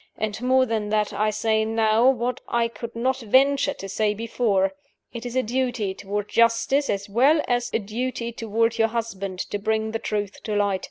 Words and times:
And, 0.17 0.41
more 0.41 0.65
than 0.65 0.89
that, 0.89 1.13
I 1.13 1.29
say 1.29 1.63
now, 1.63 2.09
what 2.09 2.41
I 2.47 2.67
could 2.67 2.95
not 2.95 3.19
venture 3.19 3.75
to 3.75 3.87
say 3.87 4.15
before 4.15 4.71
it 5.13 5.27
is 5.27 5.35
a 5.35 5.43
duty 5.43 5.93
toward 5.93 6.27
Justice, 6.27 6.89
as 6.89 7.07
well 7.07 7.39
as 7.47 7.69
a 7.71 7.77
duty 7.77 8.31
toward 8.31 8.79
your 8.79 8.87
husband, 8.87 9.37
to 9.51 9.59
bring 9.59 9.91
the 9.91 9.99
truth 9.99 10.41
to 10.45 10.55
light. 10.55 10.79